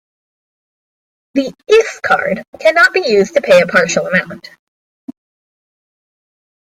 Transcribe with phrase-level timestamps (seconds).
[1.35, 4.49] The Iff card cannot be used to pay a partial amount.